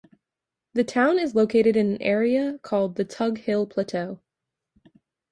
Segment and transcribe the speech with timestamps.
[0.73, 4.19] The town is located in an area called the Tug Hill Plateau.